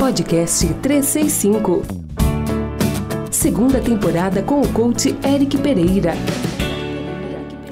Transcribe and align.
Podcast 0.00 0.66
365. 0.80 1.82
Segunda 3.30 3.82
temporada 3.82 4.42
com 4.42 4.62
o 4.62 4.72
coach 4.72 5.14
Eric 5.22 5.58
Pereira. 5.58 6.14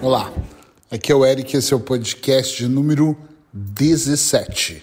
Olá, 0.03 0.30
aqui 0.91 1.11
é 1.11 1.14
o 1.14 1.25
Eric, 1.25 1.56
esse 1.56 1.72
é 1.72 1.77
o 1.77 1.80
podcast 1.80 2.62
número 2.67 3.17
17. 3.51 4.83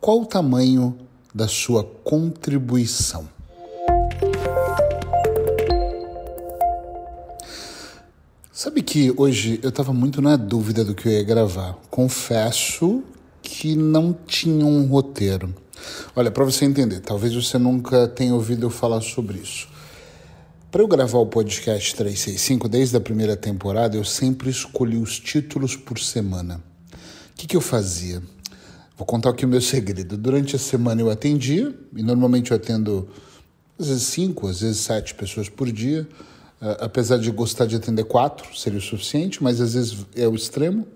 Qual 0.00 0.20
o 0.20 0.26
tamanho 0.26 0.96
da 1.34 1.48
sua 1.48 1.82
contribuição? 1.82 3.28
Sabe 8.52 8.80
que 8.82 9.12
hoje 9.16 9.58
eu 9.60 9.70
estava 9.70 9.92
muito 9.92 10.22
na 10.22 10.36
dúvida 10.36 10.84
do 10.84 10.94
que 10.94 11.08
eu 11.08 11.12
ia 11.14 11.24
gravar. 11.24 11.76
Confesso 11.90 13.02
que 13.42 13.74
não 13.74 14.16
tinha 14.24 14.64
um 14.64 14.86
roteiro. 14.86 15.52
Olha, 16.14 16.30
para 16.30 16.44
você 16.44 16.64
entender, 16.64 16.98
talvez 17.00 17.32
você 17.32 17.56
nunca 17.56 18.08
tenha 18.08 18.34
ouvido 18.34 18.66
eu 18.66 18.70
falar 18.70 19.00
sobre 19.00 19.38
isso. 19.38 19.68
Para 20.68 20.82
eu 20.82 20.88
gravar 20.88 21.18
o 21.18 21.26
podcast 21.26 21.94
365, 21.94 22.68
desde 22.68 22.96
a 22.96 23.00
primeira 23.00 23.36
temporada, 23.36 23.96
eu 23.96 24.04
sempre 24.04 24.50
escolhi 24.50 24.96
os 24.96 25.20
títulos 25.20 25.76
por 25.76 26.00
semana. 26.00 26.60
O 26.92 27.36
que, 27.36 27.46
que 27.46 27.56
eu 27.56 27.60
fazia? 27.60 28.20
Vou 28.96 29.06
contar 29.06 29.30
aqui 29.30 29.44
o 29.44 29.48
meu 29.48 29.60
segredo. 29.60 30.16
Durante 30.16 30.56
a 30.56 30.58
semana 30.58 31.00
eu 31.00 31.10
atendia, 31.10 31.72
e 31.96 32.02
normalmente 32.02 32.50
eu 32.50 32.56
atendo 32.56 33.08
às 33.78 33.86
vezes 33.86 34.02
cinco, 34.02 34.48
às 34.48 34.60
vezes 34.60 34.78
sete 34.78 35.14
pessoas 35.14 35.48
por 35.48 35.70
dia. 35.70 36.08
Uh, 36.60 36.76
apesar 36.80 37.18
de 37.18 37.30
gostar 37.30 37.66
de 37.66 37.76
atender 37.76 38.04
quatro, 38.04 38.54
seria 38.58 38.78
o 38.78 38.82
suficiente, 38.82 39.42
mas 39.42 39.60
às 39.60 39.74
vezes 39.74 40.04
é 40.16 40.26
o 40.26 40.34
extremo. 40.34 40.86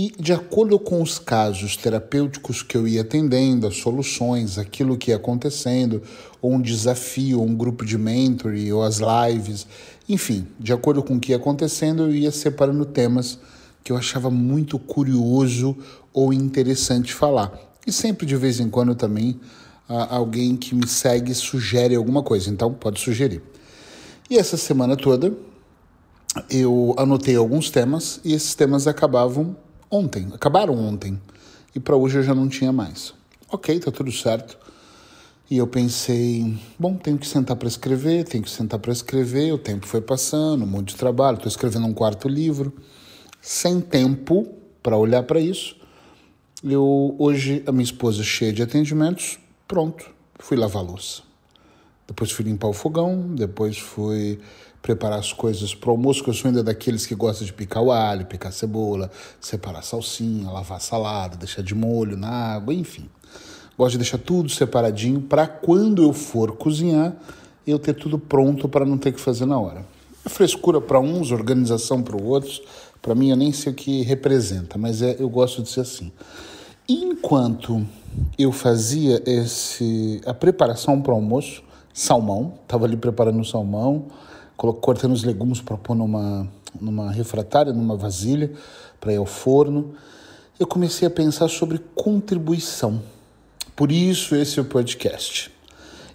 E 0.00 0.12
de 0.16 0.32
acordo 0.32 0.78
com 0.78 1.02
os 1.02 1.18
casos 1.18 1.76
terapêuticos 1.76 2.62
que 2.62 2.76
eu 2.76 2.86
ia 2.86 3.00
atendendo, 3.00 3.66
as 3.66 3.78
soluções, 3.78 4.56
aquilo 4.56 4.96
que 4.96 5.10
ia 5.10 5.16
acontecendo, 5.16 6.00
ou 6.40 6.52
um 6.52 6.62
desafio, 6.62 7.40
ou 7.40 7.44
um 7.44 7.56
grupo 7.56 7.84
de 7.84 7.98
mentoring, 7.98 8.70
ou 8.70 8.84
as 8.84 9.00
lives, 9.00 9.66
enfim, 10.08 10.46
de 10.56 10.72
acordo 10.72 11.02
com 11.02 11.16
o 11.16 11.18
que 11.18 11.32
ia 11.32 11.36
acontecendo, 11.36 12.04
eu 12.04 12.14
ia 12.14 12.30
separando 12.30 12.84
temas 12.84 13.40
que 13.82 13.90
eu 13.90 13.96
achava 13.96 14.30
muito 14.30 14.78
curioso 14.78 15.76
ou 16.12 16.32
interessante 16.32 17.12
falar. 17.12 17.52
E 17.84 17.90
sempre 17.90 18.24
de 18.24 18.36
vez 18.36 18.60
em 18.60 18.70
quando 18.70 18.94
também 18.94 19.40
alguém 19.88 20.56
que 20.56 20.76
me 20.76 20.86
segue 20.86 21.34
sugere 21.34 21.96
alguma 21.96 22.22
coisa, 22.22 22.48
então 22.48 22.72
pode 22.72 23.00
sugerir. 23.00 23.42
E 24.30 24.38
essa 24.38 24.56
semana 24.56 24.96
toda 24.96 25.36
eu 26.48 26.94
anotei 26.96 27.34
alguns 27.34 27.68
temas 27.68 28.20
e 28.24 28.32
esses 28.32 28.54
temas 28.54 28.86
acabavam 28.86 29.56
ontem, 29.90 30.28
acabaram 30.32 30.74
ontem. 30.74 31.20
E 31.74 31.80
para 31.80 31.96
hoje 31.96 32.18
eu 32.18 32.22
já 32.22 32.34
não 32.34 32.48
tinha 32.48 32.72
mais. 32.72 33.14
Ok, 33.50 33.78
tá 33.80 33.90
tudo 33.90 34.12
certo. 34.12 34.58
E 35.50 35.56
eu 35.56 35.66
pensei, 35.66 36.58
bom, 36.78 36.94
tenho 36.94 37.16
que 37.16 37.26
sentar 37.26 37.56
para 37.56 37.68
escrever, 37.68 38.24
tenho 38.24 38.44
que 38.44 38.50
sentar 38.50 38.78
para 38.78 38.92
escrever. 38.92 39.52
O 39.52 39.58
tempo 39.58 39.86
foi 39.86 40.00
passando, 40.00 40.64
um 40.64 40.66
monte 40.66 40.88
de 40.88 40.96
trabalho. 40.96 41.36
Estou 41.36 41.48
escrevendo 41.48 41.86
um 41.86 41.94
quarto 41.94 42.28
livro, 42.28 42.72
sem 43.40 43.80
tempo 43.80 44.46
para 44.82 44.96
olhar 44.96 45.22
para 45.22 45.40
isso. 45.40 45.76
Eu 46.62 47.14
hoje 47.18 47.62
a 47.66 47.72
minha 47.72 47.84
esposa 47.84 48.22
cheia 48.22 48.52
de 48.52 48.62
atendimentos, 48.62 49.38
pronto, 49.66 50.04
fui 50.38 50.56
lavar 50.56 50.82
louça. 50.82 51.22
Depois 52.06 52.30
fui 52.30 52.44
limpar 52.44 52.68
o 52.68 52.72
fogão, 52.72 53.34
depois 53.34 53.78
fui 53.78 54.40
preparar 54.82 55.18
as 55.18 55.32
coisas 55.32 55.74
para 55.74 55.88
o 55.88 55.92
almoço, 55.92 56.22
que 56.22 56.30
eu 56.30 56.34
sou 56.34 56.48
ainda 56.48 56.62
daqueles 56.62 57.06
que 57.06 57.14
gostam 57.14 57.46
de 57.46 57.52
picar 57.52 57.82
o 57.82 57.90
alho, 57.92 58.26
picar 58.26 58.52
cebola, 58.52 59.10
separar 59.40 59.80
a 59.80 59.82
salsinha, 59.82 60.50
lavar 60.50 60.78
a 60.78 60.80
salada, 60.80 61.36
deixar 61.36 61.62
de 61.62 61.74
molho 61.74 62.16
na 62.16 62.28
água, 62.28 62.72
enfim. 62.72 63.08
Gosto 63.76 63.92
de 63.92 63.98
deixar 63.98 64.18
tudo 64.18 64.48
separadinho 64.48 65.20
para 65.20 65.46
quando 65.46 66.02
eu 66.02 66.12
for 66.12 66.52
cozinhar, 66.56 67.14
eu 67.66 67.78
ter 67.78 67.94
tudo 67.94 68.18
pronto 68.18 68.68
para 68.68 68.84
não 68.84 68.96
ter 68.98 69.12
que 69.12 69.20
fazer 69.20 69.46
na 69.46 69.58
hora. 69.58 69.84
É 70.24 70.28
frescura 70.28 70.80
para 70.80 70.98
uns, 70.98 71.30
organização 71.30 72.02
para 72.02 72.16
outros. 72.16 72.60
Para 73.00 73.14
mim, 73.14 73.30
eu 73.30 73.36
nem 73.36 73.52
sei 73.52 73.72
o 73.72 73.74
que 73.74 74.02
representa, 74.02 74.76
mas 74.76 75.00
é, 75.02 75.16
eu 75.18 75.28
gosto 75.28 75.62
de 75.62 75.68
ser 75.68 75.80
assim. 75.80 76.10
Enquanto 76.88 77.86
eu 78.38 78.50
fazia 78.50 79.22
esse, 79.26 80.20
a 80.26 80.34
preparação 80.34 81.00
para 81.00 81.12
o 81.12 81.16
almoço, 81.16 81.62
salmão, 81.92 82.54
estava 82.62 82.86
ali 82.86 82.96
preparando 82.96 83.40
o 83.40 83.44
salmão, 83.44 84.06
cortando 84.58 85.12
os 85.12 85.22
legumes 85.22 85.60
para 85.60 85.76
pôr 85.76 85.94
numa, 85.94 86.48
numa 86.80 87.12
refratária, 87.12 87.72
numa 87.72 87.96
vasilha, 87.96 88.52
para 89.00 89.12
ir 89.12 89.16
ao 89.16 89.26
forno, 89.26 89.94
eu 90.58 90.66
comecei 90.66 91.06
a 91.06 91.10
pensar 91.10 91.48
sobre 91.48 91.78
contribuição. 91.94 93.00
Por 93.76 93.92
isso 93.92 94.34
esse 94.34 94.58
é 94.58 94.62
o 94.62 94.64
podcast. 94.64 95.52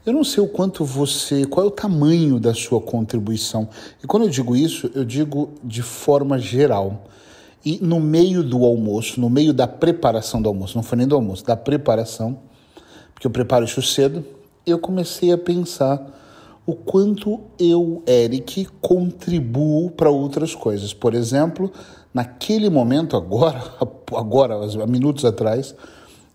Eu 0.05 0.11
não 0.11 0.25
sei 0.25 0.43
o 0.43 0.47
quanto 0.47 0.83
você, 0.83 1.45
qual 1.45 1.65
é 1.65 1.69
o 1.69 1.71
tamanho 1.71 2.37
da 2.37 2.53
sua 2.53 2.81
contribuição. 2.81 3.69
E 4.03 4.07
quando 4.07 4.23
eu 4.23 4.29
digo 4.29 4.53
isso, 4.53 4.91
eu 4.93 5.05
digo 5.05 5.53
de 5.63 5.81
forma 5.81 6.37
geral. 6.37 7.05
E 7.63 7.79
no 7.81 8.01
meio 8.01 8.43
do 8.43 8.65
almoço, 8.65 9.21
no 9.21 9.29
meio 9.29 9.53
da 9.53 9.65
preparação 9.65 10.41
do 10.41 10.49
almoço, 10.49 10.75
não 10.75 10.83
foi 10.83 10.97
nem 10.97 11.07
do 11.07 11.15
almoço, 11.15 11.45
da 11.45 11.55
preparação, 11.55 12.37
porque 13.13 13.25
eu 13.25 13.31
preparo 13.31 13.63
isso 13.63 13.81
cedo, 13.81 14.25
eu 14.65 14.77
comecei 14.77 15.31
a 15.31 15.37
pensar 15.37 16.05
o 16.65 16.73
quanto 16.73 17.41
eu, 17.59 18.01
Eric, 18.07 18.67
contribuo 18.81 19.91
para 19.91 20.09
outras 20.09 20.55
coisas. 20.55 20.93
Por 20.93 21.13
exemplo, 21.13 21.71
naquele 22.13 22.69
momento, 22.69 23.17
agora, 23.17 23.61
agora, 24.15 24.55
há 24.55 24.87
minutos 24.87 25.25
atrás, 25.25 25.75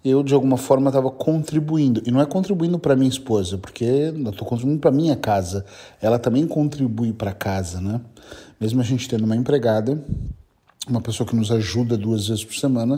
eu 0.04 0.22
de 0.22 0.34
alguma 0.34 0.56
forma 0.56 0.90
estava 0.90 1.10
contribuindo. 1.10 2.02
E 2.06 2.10
não 2.10 2.20
é 2.20 2.26
contribuindo 2.26 2.78
para 2.78 2.94
minha 2.94 3.08
esposa, 3.08 3.56
porque 3.56 3.84
eu 3.84 4.30
estou 4.30 4.46
contribuindo 4.46 4.80
para 4.80 4.90
minha 4.90 5.16
casa. 5.16 5.64
Ela 6.00 6.18
também 6.18 6.46
contribui 6.46 7.12
para 7.12 7.32
casa, 7.32 7.80
né? 7.80 8.00
Mesmo 8.60 8.80
a 8.80 8.84
gente 8.84 9.08
tendo 9.08 9.24
uma 9.24 9.36
empregada, 9.36 10.02
uma 10.88 11.00
pessoa 11.00 11.26
que 11.26 11.34
nos 11.34 11.50
ajuda 11.50 11.96
duas 11.96 12.28
vezes 12.28 12.44
por 12.44 12.54
semana, 12.54 12.96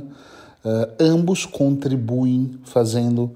uh, 0.64 0.92
ambos 0.98 1.46
contribuem 1.46 2.58
fazendo 2.64 3.30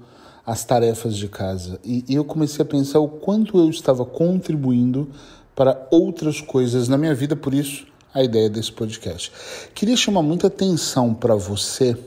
as 0.45 0.63
tarefas 0.63 1.15
de 1.17 1.27
casa. 1.27 1.79
E, 1.83 2.05
e 2.07 2.15
eu 2.15 2.23
comecei 2.23 2.61
a 2.61 2.67
pensar 2.67 2.99
o 2.99 3.07
quanto 3.07 3.57
eu 3.57 3.69
estava 3.69 4.05
contribuindo 4.05 5.09
para 5.55 5.87
outras 5.89 6.41
coisas 6.41 6.87
na 6.87 6.97
minha 6.97 7.15
vida, 7.15 7.35
por 7.35 7.53
isso 7.53 7.87
a 8.13 8.23
ideia 8.23 8.49
desse 8.49 8.71
podcast. 8.71 9.31
Queria 9.73 9.97
chamar 9.97 10.21
muita 10.21 10.47
atenção 10.47 11.13
para 11.13 11.35
você, 11.35 11.97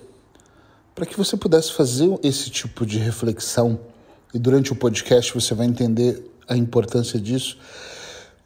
para 0.95 1.05
que 1.05 1.17
você 1.17 1.37
pudesse 1.37 1.73
fazer 1.73 2.19
esse 2.23 2.51
tipo 2.51 2.87
de 2.87 2.99
reflexão, 2.99 3.79
e 4.33 4.39
durante 4.39 4.73
o 4.73 4.77
podcast 4.77 5.35
você 5.35 5.55
vai 5.55 5.67
entender 5.67 6.31
a 6.47 6.57
importância 6.57 7.19
disso, 7.19 7.59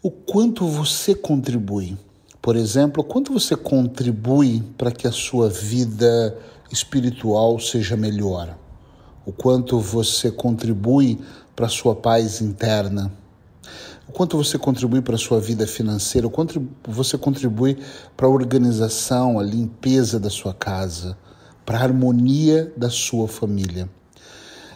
o 0.03 0.11
quanto 0.11 0.67
você 0.67 1.15
contribui. 1.15 1.97
Por 2.41 2.57
exemplo, 2.57 3.03
o 3.03 3.07
quanto 3.07 3.33
você 3.33 3.55
contribui 3.55 4.63
para 4.77 4.91
que 4.91 5.07
a 5.07 5.13
sua 5.13 5.49
vida 5.49 6.37
espiritual 6.71 7.61
seja 7.61 7.97
melhor 7.97 8.57
o 9.25 9.33
quanto 9.33 9.79
você 9.79 10.31
contribui 10.31 11.19
para 11.55 11.67
a 11.67 11.69
sua 11.69 11.95
paz 11.95 12.41
interna, 12.41 13.13
o 14.09 14.13
quanto 14.13 14.37
você 14.37 14.59
contribui 14.59 15.01
para 15.01 15.15
a 15.15 15.19
sua 15.19 15.41
vida 15.41 15.67
financeira, 15.67 16.27
o 16.27 16.31
quanto 16.31 16.67
você 16.87 17.17
contribui 17.17 17.79
para 18.17 18.27
a 18.27 18.31
organização, 18.31 19.39
a 19.39 19.43
limpeza 19.43 20.19
da 20.19 20.29
sua 20.29 20.53
casa, 20.53 21.17
para 21.65 21.79
a 21.79 21.83
harmonia 21.83 22.73
da 22.77 22.91
sua 22.91 23.29
família. 23.29 23.89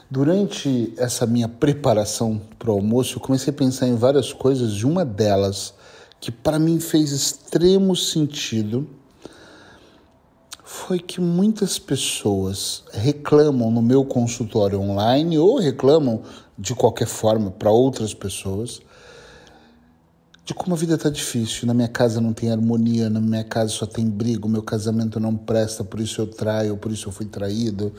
Durante 0.08 0.94
essa 0.96 1.26
minha 1.26 1.48
preparação 1.48 2.40
para 2.58 2.70
o 2.70 2.74
almoço, 2.74 3.16
eu 3.16 3.20
comecei 3.20 3.52
a 3.52 3.56
pensar 3.56 3.88
em 3.88 3.96
várias 3.96 4.32
coisas, 4.32 4.74
e 4.74 4.86
uma 4.86 5.04
delas 5.04 5.74
que 6.20 6.30
para 6.30 6.58
mim 6.58 6.78
fez 6.78 7.10
extremo 7.10 7.96
sentido 7.96 8.88
foi 10.86 11.00
que 11.00 11.20
muitas 11.20 11.80
pessoas 11.80 12.84
reclamam 12.92 13.72
no 13.72 13.82
meu 13.82 14.04
consultório 14.04 14.80
online 14.80 15.36
ou 15.36 15.58
reclamam 15.58 16.22
de 16.56 16.76
qualquer 16.76 17.08
forma 17.08 17.50
para 17.50 17.72
outras 17.72 18.14
pessoas 18.14 18.80
de 20.44 20.54
como 20.54 20.76
a 20.76 20.78
vida 20.78 20.94
está 20.94 21.10
difícil. 21.10 21.66
Na 21.66 21.74
minha 21.74 21.88
casa 21.88 22.20
não 22.20 22.32
tem 22.32 22.52
harmonia, 22.52 23.10
na 23.10 23.20
minha 23.20 23.42
casa 23.42 23.70
só 23.70 23.84
tem 23.84 24.08
briga, 24.08 24.46
o 24.46 24.48
meu 24.48 24.62
casamento 24.62 25.18
não 25.18 25.36
presta, 25.36 25.82
por 25.82 25.98
isso 25.98 26.20
eu 26.20 26.28
traio, 26.28 26.76
por 26.76 26.92
isso 26.92 27.08
eu 27.08 27.12
fui 27.12 27.26
traído. 27.26 27.92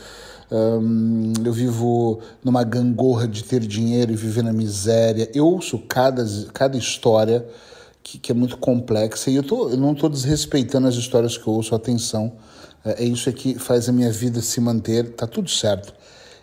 Eu 1.44 1.52
vivo 1.52 2.22
numa 2.42 2.64
gangorra 2.64 3.28
de 3.28 3.44
ter 3.44 3.60
dinheiro 3.60 4.14
e 4.14 4.16
viver 4.16 4.46
na 4.46 4.54
miséria. 4.54 5.30
Eu 5.36 5.46
ouço 5.46 5.78
cada, 5.90 6.26
cada 6.54 6.78
história 6.78 7.46
que, 8.02 8.18
que 8.18 8.32
é 8.32 8.36
muito 8.36 8.58
complexa 8.58 9.30
e 9.30 9.36
eu, 9.36 9.44
tô, 9.44 9.72
eu 9.72 9.76
não 9.76 9.92
estou 9.92 10.10
desrespeitando 10.10 10.88
as 10.88 10.96
histórias 10.96 11.38
que 11.38 11.46
eu 11.46 11.54
ouço, 11.54 11.76
atenção 11.76 12.32
é, 12.88 13.04
é 13.04 13.06
isso 13.06 13.32
que 13.32 13.60
faz 13.60 13.90
a 13.90 13.92
minha 13.92 14.12
vida 14.12 14.42
se 14.42 14.60
manter, 14.62 15.14
tá 15.14 15.28
tudo 15.28 15.50
certo. 15.50 15.94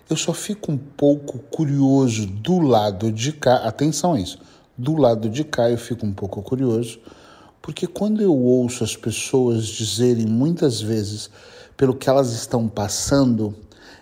Eu 0.09 0.17
só 0.17 0.33
fico 0.35 0.71
um 0.71 0.77
pouco 0.77 1.39
curioso 1.39 2.27
do 2.27 2.61
lado 2.61 3.11
de 3.11 3.33
cá, 3.33 3.57
atenção 3.57 4.15
a 4.15 4.21
isso, 4.21 4.39
do 4.77 4.97
lado 4.97 5.29
de 5.29 5.45
cá 5.45 5.71
eu 5.71 5.79
fico 5.79 6.05
um 6.05 6.13
pouco 6.13 6.43
curioso, 6.43 6.99
porque 7.63 7.87
quando 7.87 8.21
eu 8.21 8.37
ouço 8.37 8.85
as 8.85 8.95
pessoas 8.95 9.67
dizerem 9.67 10.27
muitas 10.27 10.81
vezes 10.81 11.31
pelo 11.77 11.95
que 11.95 12.09
elas 12.09 12.33
estão 12.33 12.69
passando, 12.69 13.57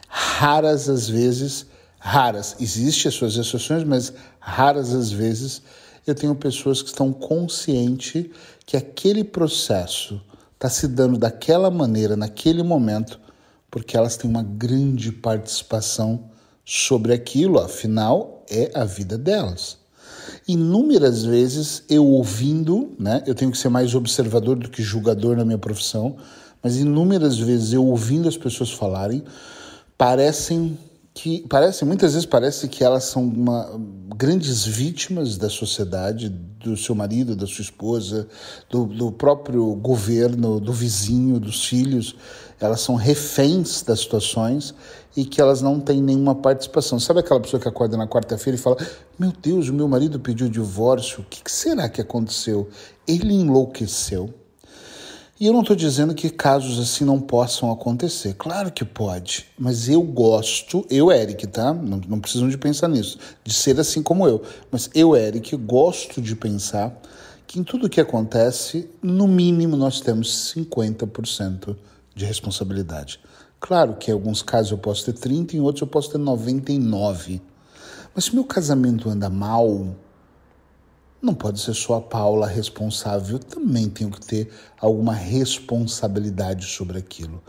raras 0.09 0.89
as 0.89 1.09
vezes 1.09 1.67
raras, 1.99 2.56
existem 2.59 3.09
as 3.09 3.15
suas 3.15 3.37
exceções, 3.37 3.85
mas 3.85 4.12
raras 4.41 4.93
às 4.93 5.12
vezes 5.12 5.62
eu 6.05 6.17
tenho 6.17 6.35
pessoas 6.35 6.83
que 6.83 6.89
estão 6.89 7.12
conscientes 7.12 8.27
que 8.67 8.77
aquele 8.77 9.23
processo 9.23 10.21
está 10.62 10.70
se 10.70 10.87
dando 10.87 11.19
daquela 11.19 11.73
maneira, 11.73 12.14
naquele 12.14 12.62
momento, 12.62 13.19
porque 13.69 13.97
elas 13.97 14.17
têm 14.17 14.31
uma 14.31 14.44
grande 14.44 15.11
participação 15.11 16.31
sobre 16.64 17.12
aquilo, 17.12 17.59
afinal, 17.59 18.44
é 18.49 18.70
a 18.73 18.85
vida 18.85 19.19
delas. 19.19 19.79
Inúmeras 20.47 21.25
vezes 21.25 21.82
eu 21.91 22.06
ouvindo, 22.06 22.94
né, 22.97 23.25
eu 23.26 23.35
tenho 23.35 23.50
que 23.50 23.59
ser 23.59 23.70
mais 23.70 23.93
observador 23.97 24.56
do 24.56 24.70
que 24.70 24.82
julgador 24.82 25.37
na 25.37 25.44
minha 25.44 25.59
profissão, 25.59 26.17
mas 26.62 26.76
inúmeras 26.76 27.37
vezes 27.38 27.73
eu 27.73 27.85
ouvindo 27.85 28.29
as 28.29 28.37
pessoas 28.37 28.70
falarem, 28.70 29.25
parecem 29.99 30.79
que 31.14 31.47
parece 31.47 31.85
muitas 31.85 32.14
vezes 32.14 32.26
parece 32.26 32.69
que 32.69 32.82
elas 32.82 33.05
são 33.05 33.23
uma, 33.23 33.79
grandes 34.17 34.64
vítimas 34.64 35.37
da 35.37 35.50
sociedade, 35.50 36.29
do 36.29 36.76
seu 36.76 36.94
marido, 36.94 37.37
da 37.37 37.47
sua 37.47 37.62
esposa, 37.62 38.26
do, 38.70 38.87
do 38.87 39.12
próprio 39.12 39.75
governo, 39.75 40.59
do 40.59 40.73
vizinho, 40.73 41.38
dos 41.38 41.64
filhos. 41.64 42.17
Elas 42.59 42.81
são 42.81 42.94
reféns 42.94 43.82
das 43.82 44.00
situações 44.00 44.75
e 45.14 45.25
que 45.25 45.41
elas 45.41 45.61
não 45.61 45.79
têm 45.81 46.00
nenhuma 46.00 46.35
participação. 46.35 46.99
Sabe 46.99 47.20
aquela 47.20 47.41
pessoa 47.41 47.61
que 47.61 47.69
acorda 47.69 47.97
na 47.97 48.06
quarta-feira 48.06 48.56
e 48.56 48.61
fala: 48.61 48.76
Meu 49.19 49.32
Deus, 49.32 49.69
o 49.69 49.75
meu 49.75 49.88
marido 49.88 50.19
pediu 50.19 50.49
divórcio, 50.49 51.20
o 51.20 51.25
que 51.25 51.50
será 51.50 51.88
que 51.88 52.00
aconteceu? 52.00 52.69
Ele 53.06 53.35
enlouqueceu. 53.35 54.32
E 55.43 55.47
eu 55.47 55.53
não 55.53 55.62
estou 55.62 55.75
dizendo 55.75 56.15
que 56.15 56.31
casos 56.31 56.79
assim 56.79 57.05
não 57.05 57.21
possam 57.21 57.73
acontecer. 57.73 58.35
Claro 58.35 58.71
que 58.71 58.85
pode. 58.85 59.47
Mas 59.59 59.89
eu 59.89 60.00
gosto, 60.00 60.87
eu, 60.89 61.11
Eric, 61.11 61.49
tá? 61.49 61.75
Não, 61.75 62.00
não 62.06 62.21
precisam 62.21 62.49
de 62.49 62.56
pensar 62.56 62.87
nisso, 62.87 63.19
de 63.43 63.53
ser 63.53 63.81
assim 63.81 64.05
como 64.05 64.25
eu. 64.25 64.41
Mas 64.71 64.89
eu, 64.94 65.17
Eric, 65.17 65.56
gosto 65.56 66.23
de 66.23 66.37
pensar 66.37 66.97
que 67.44 67.59
em 67.59 67.65
tudo 67.65 67.89
que 67.89 68.00
acontece, 68.00 68.89
no 69.03 69.27
mínimo 69.27 69.77
nós 69.77 70.00
temos 70.00 70.55
50% 70.56 71.77
de 72.15 72.25
responsabilidade. 72.25 73.19
Claro 73.59 73.97
que 73.97 74.12
em 74.12 74.15
alguns 74.15 74.43
casos 74.43 74.71
eu 74.71 74.79
posso 74.79 75.05
ter 75.06 75.15
30, 75.15 75.56
em 75.56 75.61
outros 75.61 75.81
eu 75.81 75.89
posso 75.89 76.12
ter 76.12 76.19
99. 76.19 77.43
Mas 78.15 78.27
se 78.27 78.35
meu 78.37 78.44
casamento 78.44 79.09
anda 79.11 79.29
mal, 79.29 79.89
não 81.22 81.34
pode 81.34 81.60
ser 81.60 81.72
só 81.72 81.94
a 81.94 82.00
Paula 82.00 82.48
responsável, 82.48 83.36
eu 83.36 83.38
também 83.38 83.88
tenho 83.88 84.10
que 84.10 84.20
ter 84.20 84.52
alguma 84.80 85.14
responsabilidade 85.14 86.66
sobre 86.66 86.98
aquilo. 86.98 87.40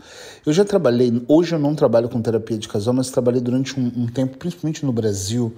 Eu 0.46 0.52
já 0.52 0.64
trabalhei, 0.64 1.20
hoje 1.26 1.56
eu 1.56 1.58
não 1.58 1.74
trabalho 1.74 2.08
com 2.08 2.22
terapia 2.22 2.56
de 2.56 2.68
casal, 2.68 2.94
mas 2.94 3.10
trabalhei 3.10 3.40
durante 3.40 3.78
um, 3.78 3.90
um 3.96 4.06
tempo, 4.06 4.38
principalmente 4.38 4.86
no 4.86 4.92
Brasil, 4.92 5.52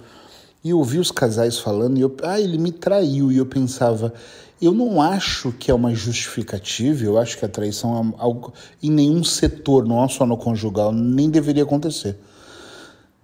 e 0.63 0.73
ouvi 0.73 0.97
os 0.97 1.11
casais 1.11 1.59
falando, 1.59 1.99
e 1.99 2.01
eu, 2.01 2.17
ah, 2.23 2.41
ele 2.41 2.57
me 2.57 2.71
traiu, 2.71 3.31
e 3.31 3.37
eu 3.37 3.45
pensava, 3.45 4.11
eu 4.59 4.73
não 4.73 4.99
acho 4.99 5.51
que 5.51 5.69
é 5.69 5.73
uma 5.73 5.93
justificativa, 5.93 7.03
eu 7.03 7.19
acho 7.19 7.37
que 7.37 7.45
a 7.45 7.49
traição 7.49 8.15
é 8.17 8.21
algo 8.21 8.51
em 8.81 8.89
nenhum 8.89 9.23
setor, 9.23 9.85
não 9.85 10.03
é 10.03 10.07
só 10.07 10.25
no 10.25 10.35
conjugal, 10.35 10.91
nem 10.91 11.29
deveria 11.29 11.61
acontecer. 11.61 12.17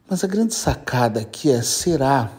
Mas 0.08 0.24
a 0.24 0.28
grande 0.28 0.54
sacada 0.54 1.20
aqui 1.20 1.50
é: 1.50 1.64
será 1.64 2.32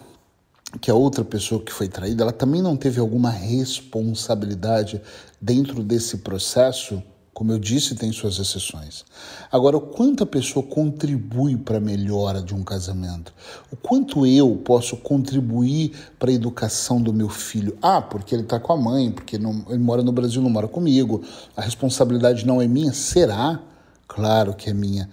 que 0.81 0.91
a 0.91 0.95
outra 0.95 1.25
pessoa 1.25 1.63
que 1.63 1.73
foi 1.73 1.89
traída, 1.89 2.23
ela 2.23 2.33
também 2.33 2.63
não 2.63 2.77
teve 2.77 3.01
alguma 3.01 3.31
responsabilidade 3.31 5.01
dentro 5.41 5.83
desse 5.83 6.19
processo? 6.19 7.03
Como 7.33 7.51
eu 7.51 7.59
disse, 7.59 7.97
tem 7.97 8.13
suas 8.13 8.39
exceções. 8.39 9.05
Agora, 9.51 9.77
o 9.77 9.81
quanto 9.81 10.23
a 10.23 10.27
pessoa 10.27 10.65
contribui 10.65 11.57
para 11.57 11.79
a 11.79 11.81
melhora 11.81 12.41
de 12.41 12.55
um 12.55 12.63
casamento? 12.63 13.35
O 13.73 13.77
quanto 13.77 14.25
eu 14.25 14.55
posso 14.65 14.97
contribuir 14.97 15.93
para 16.17 16.31
a 16.31 16.35
educação 16.35 17.03
do 17.03 17.13
meu 17.13 17.29
filho? 17.29 17.77
Ah, 17.83 18.01
porque 18.01 18.37
ele 18.37 18.45
está 18.45 18.61
com 18.61 18.73
a 18.73 18.77
mãe, 18.77 19.11
porque 19.11 19.37
não, 19.37 19.65
ele 19.69 19.79
mora 19.79 20.01
no 20.01 20.13
Brasil, 20.13 20.41
não 20.41 20.49
mora 20.49 20.69
comigo. 20.69 21.23
A 21.57 21.63
responsabilidade 21.63 22.47
não 22.47 22.63
é 22.63 22.69
minha? 22.69 22.93
Será? 22.93 23.61
Claro 24.07 24.55
que 24.55 24.71
é 24.71 24.73
minha. 24.73 25.11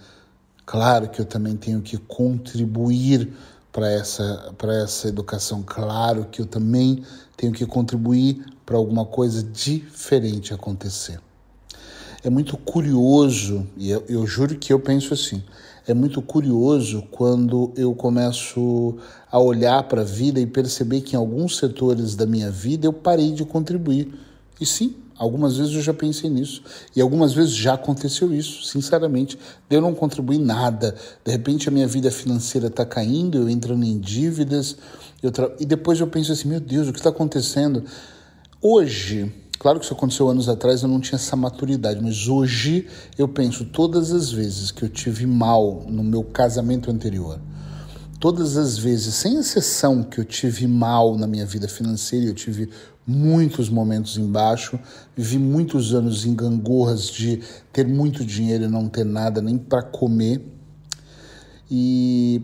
Claro 0.64 1.08
que 1.08 1.20
eu 1.20 1.24
também 1.24 1.56
tenho 1.56 1.82
que 1.82 1.96
contribuir 1.96 3.32
para 3.72 3.90
essa, 3.90 4.54
essa 4.84 5.08
educação. 5.08 5.62
Claro 5.64 6.26
que 6.30 6.40
eu 6.40 6.46
também 6.46 7.02
tenho 7.36 7.52
que 7.52 7.64
contribuir 7.64 8.44
para 8.64 8.76
alguma 8.76 9.04
coisa 9.04 9.42
diferente 9.42 10.52
acontecer. 10.52 11.18
É 12.22 12.30
muito 12.30 12.56
curioso, 12.56 13.66
e 13.76 13.90
eu, 13.90 14.04
eu 14.08 14.26
juro 14.26 14.56
que 14.56 14.72
eu 14.72 14.78
penso 14.78 15.12
assim, 15.12 15.42
é 15.86 15.92
muito 15.92 16.22
curioso 16.22 17.02
quando 17.10 17.72
eu 17.74 17.92
começo 17.92 18.96
a 19.28 19.40
olhar 19.40 19.82
para 19.84 20.02
a 20.02 20.04
vida 20.04 20.38
e 20.38 20.46
perceber 20.46 21.00
que 21.00 21.16
em 21.16 21.18
alguns 21.18 21.56
setores 21.56 22.14
da 22.14 22.24
minha 22.24 22.50
vida 22.50 22.86
eu 22.86 22.92
parei 22.92 23.32
de 23.32 23.44
contribuir. 23.44 24.14
E 24.60 24.66
sim, 24.66 24.94
Algumas 25.22 25.56
vezes 25.56 25.72
eu 25.76 25.80
já 25.80 25.94
pensei 25.94 26.28
nisso 26.28 26.64
e 26.96 27.00
algumas 27.00 27.32
vezes 27.32 27.52
já 27.52 27.74
aconteceu 27.74 28.34
isso, 28.34 28.64
sinceramente. 28.64 29.38
Eu 29.70 29.80
não 29.80 29.94
contribuí 29.94 30.36
nada. 30.36 30.96
De 31.24 31.30
repente 31.30 31.68
a 31.68 31.70
minha 31.70 31.86
vida 31.86 32.10
financeira 32.10 32.66
está 32.66 32.84
caindo, 32.84 33.38
eu 33.38 33.48
entrando 33.48 33.84
em 33.84 34.00
dívidas, 34.00 34.76
tra... 35.32 35.54
e 35.60 35.64
depois 35.64 36.00
eu 36.00 36.08
penso 36.08 36.32
assim: 36.32 36.48
meu 36.48 36.58
Deus, 36.58 36.88
o 36.88 36.92
que 36.92 36.98
está 36.98 37.10
acontecendo? 37.10 37.84
Hoje, 38.60 39.32
claro 39.60 39.78
que 39.78 39.84
isso 39.84 39.94
aconteceu 39.94 40.28
anos 40.28 40.48
atrás, 40.48 40.82
eu 40.82 40.88
não 40.88 40.98
tinha 40.98 41.14
essa 41.14 41.36
maturidade, 41.36 42.00
mas 42.02 42.26
hoje 42.26 42.88
eu 43.16 43.28
penso 43.28 43.66
todas 43.66 44.10
as 44.10 44.32
vezes 44.32 44.72
que 44.72 44.82
eu 44.82 44.88
tive 44.88 45.24
mal 45.24 45.84
no 45.86 46.02
meu 46.02 46.24
casamento 46.24 46.90
anterior, 46.90 47.38
todas 48.18 48.56
as 48.56 48.76
vezes, 48.76 49.14
sem 49.14 49.38
exceção, 49.38 50.02
que 50.02 50.18
eu 50.18 50.24
tive 50.24 50.66
mal 50.66 51.16
na 51.16 51.28
minha 51.28 51.46
vida 51.46 51.68
financeira, 51.68 52.26
eu 52.26 52.34
tive 52.34 52.70
muitos 53.06 53.68
momentos 53.68 54.16
embaixo, 54.16 54.78
vivi 55.16 55.38
muitos 55.38 55.94
anos 55.94 56.24
em 56.24 56.34
gangorras 56.34 57.08
de 57.08 57.40
ter 57.72 57.86
muito 57.86 58.24
dinheiro 58.24 58.64
e 58.64 58.68
não 58.68 58.88
ter 58.88 59.04
nada 59.04 59.42
nem 59.42 59.58
para 59.58 59.82
comer. 59.82 60.40
E 61.70 62.42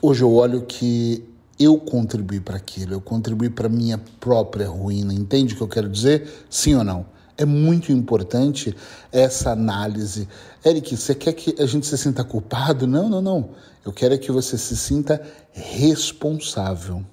hoje 0.00 0.22
eu 0.22 0.32
olho 0.32 0.62
que 0.62 1.24
eu 1.58 1.78
contribuí 1.78 2.40
para 2.40 2.56
aquilo, 2.56 2.94
eu 2.94 3.00
contribuí 3.00 3.50
para 3.50 3.68
minha 3.68 3.98
própria 4.20 4.68
ruína. 4.68 5.12
Entende 5.12 5.54
o 5.54 5.56
que 5.56 5.62
eu 5.62 5.68
quero 5.68 5.88
dizer? 5.88 6.46
Sim 6.50 6.74
ou 6.76 6.84
não? 6.84 7.06
É 7.38 7.44
muito 7.44 7.92
importante 7.92 8.74
essa 9.12 9.52
análise. 9.52 10.26
Eric, 10.64 10.96
você 10.96 11.14
quer 11.14 11.34
que 11.34 11.60
a 11.60 11.66
gente 11.66 11.86
se 11.86 11.98
sinta 11.98 12.24
culpado? 12.24 12.86
Não, 12.86 13.10
não, 13.10 13.20
não. 13.20 13.50
Eu 13.84 13.92
quero 13.92 14.14
é 14.14 14.18
que 14.18 14.32
você 14.32 14.56
se 14.56 14.76
sinta 14.76 15.22
responsável. 15.52 17.04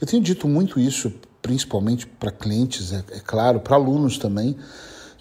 Eu 0.00 0.06
tenho 0.06 0.22
dito 0.22 0.46
muito 0.46 0.78
isso 0.78 1.12
principalmente 1.46 2.08
para 2.08 2.32
clientes, 2.32 2.92
é, 2.92 3.04
é 3.12 3.20
claro, 3.20 3.60
para 3.60 3.76
alunos 3.76 4.18
também, 4.18 4.56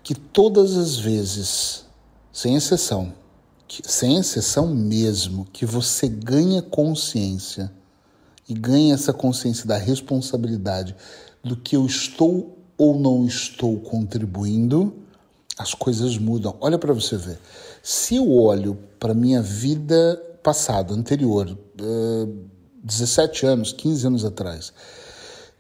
que 0.02 0.16
todas 0.16 0.76
as 0.76 0.98
vezes, 0.98 1.86
sem 2.34 2.56
exceção, 2.56 3.14
que, 3.68 3.84
sem 3.86 4.18
exceção 4.18 4.74
mesmo, 4.74 5.46
que 5.54 5.68
você 5.68 6.08
ganha 6.08 6.64
consciência 6.64 7.72
e 8.50 8.56
ganha 8.56 8.96
essa 8.96 9.14
consciência 9.14 9.68
da 9.68 9.78
responsabilidade 9.78 10.96
do 11.44 11.56
que 11.56 11.76
eu 11.76 11.86
estou 11.86 12.58
ou 12.76 13.00
não 13.00 13.24
estou 13.28 13.78
contribuindo, 13.82 14.96
as 15.56 15.76
coisas 15.76 16.18
mudam. 16.18 16.58
Olha 16.60 16.80
para 16.80 16.92
você 16.92 17.18
ver. 17.18 17.38
Se 17.84 18.16
eu 18.16 18.32
olho 18.32 18.80
para 19.00 19.14
minha 19.14 19.44
vida 19.44 20.20
passada, 20.42 20.92
anterior, 20.92 21.56
uh, 21.80 22.46
17 22.84 23.46
anos, 23.46 23.72
15 23.72 24.08
anos 24.08 24.26
atrás, 24.26 24.74